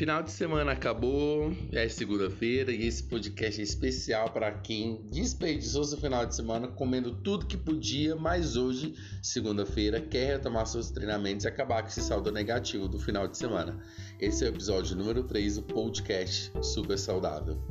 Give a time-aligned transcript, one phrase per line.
[0.00, 5.98] Final de semana acabou, é segunda-feira e esse podcast é especial para quem desperdiçou seu
[5.98, 11.48] final de semana comendo tudo que podia, mas hoje, segunda-feira, quer retomar seus treinamentos e
[11.48, 13.78] acabar com esse saldo negativo do final de semana.
[14.18, 17.62] Esse é o episódio número 3 do podcast Super Saudável.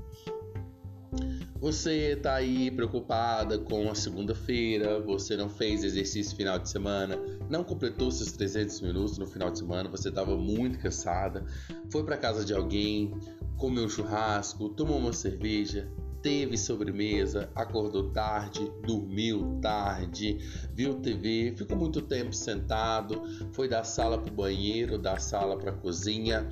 [1.59, 7.19] Você está aí preocupada com a segunda-feira, você não fez exercício final de semana,
[7.49, 11.45] não completou seus 300 minutos no final de semana, você estava muito cansada,
[11.91, 13.13] foi para casa de alguém,
[13.57, 15.91] comeu um churrasco, tomou uma cerveja,
[16.21, 20.37] teve sobremesa, acordou tarde, dormiu tarde,
[20.73, 23.21] viu TV, ficou muito tempo sentado,
[23.53, 26.49] foi da sala para o banheiro, da sala para a cozinha,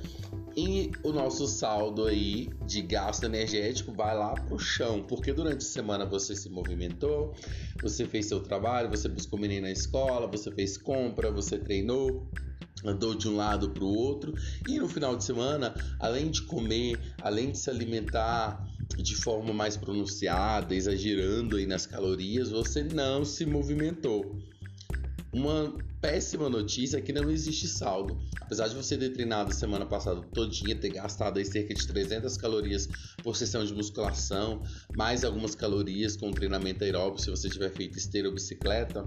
[0.56, 5.68] e o nosso saldo aí de gasto energético vai lá pro chão, porque durante a
[5.68, 7.32] semana você se movimentou,
[7.80, 12.26] você fez seu trabalho, você buscou menino na escola, você fez compra, você treinou,
[12.84, 14.34] andou de um lado para o outro.
[14.66, 19.76] E no final de semana, além de comer, além de se alimentar de forma mais
[19.76, 24.36] pronunciada, exagerando aí nas calorias, você não se movimentou.
[25.32, 28.18] Uma péssima notícia é que não existe saldo.
[28.40, 32.88] Apesar de você ter treinado semana passada todinha, ter gastado aí cerca de 300 calorias
[33.22, 34.62] por sessão de musculação,
[34.96, 39.06] mais algumas calorias com treinamento aeróbico se você tiver feito esteira ou bicicleta,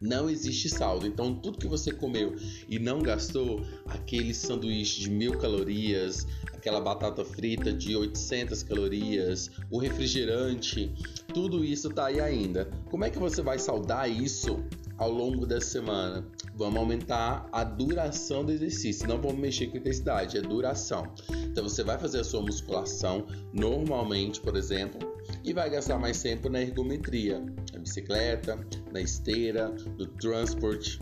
[0.00, 1.06] não existe saldo.
[1.06, 2.34] Então, tudo que você comeu
[2.68, 6.26] e não gastou, aquele sanduíche de mil calorias,
[6.60, 10.94] aquela batata frita de 800 calorias, o refrigerante,
[11.32, 12.70] tudo isso tá aí ainda.
[12.90, 14.62] Como é que você vai saldar isso
[14.98, 16.22] ao longo da semana.
[16.54, 21.10] Vamos aumentar a duração do exercício, não vamos mexer com intensidade, é duração.
[21.30, 25.00] Então você vai fazer a sua musculação normalmente, por exemplo,
[25.42, 27.40] e vai gastar mais tempo na ergometria,
[27.72, 28.60] na bicicleta,
[28.92, 31.00] na esteira, no transporte.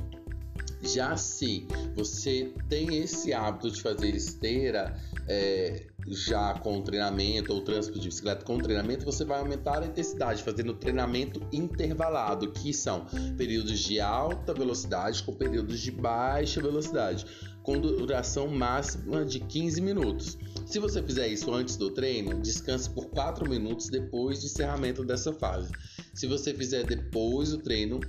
[0.83, 8.01] Já se você tem esse hábito de fazer esteira, é, já com treinamento ou transporte
[8.01, 13.07] de bicicleta com treinamento, você vai aumentar a intensidade fazendo treinamento intervalado, que são
[13.37, 17.27] períodos de alta velocidade com períodos de baixa velocidade,
[17.63, 20.39] com duração máxima de 15 minutos.
[20.65, 25.33] Se você fizer isso antes do treino, descanse por 4 minutos depois do encerramento dessa
[25.33, 25.71] fase.
[26.15, 28.01] Se você fizer depois do treino,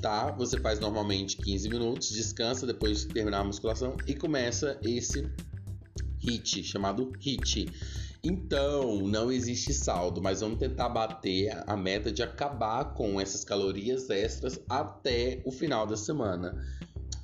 [0.00, 0.30] tá?
[0.32, 5.28] Você faz normalmente 15 minutos, descansa depois de terminar a musculação e começa esse
[6.20, 7.66] HIT, chamado HIT.
[8.22, 14.10] Então, não existe saldo, mas vamos tentar bater a meta de acabar com essas calorias
[14.10, 16.58] extras até o final da semana,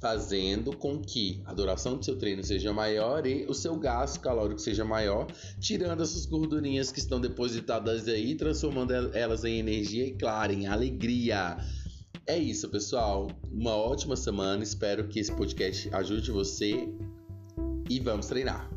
[0.01, 4.61] fazendo com que a duração do seu treino seja maior e o seu gasto calórico
[4.61, 5.27] seja maior,
[5.59, 11.57] tirando essas gordurinhas que estão depositadas aí, transformando elas em energia e, claro, em alegria.
[12.27, 13.29] É isso, pessoal.
[13.53, 14.63] Uma ótima semana.
[14.63, 16.89] Espero que esse podcast ajude você
[17.89, 18.71] e vamos treinar.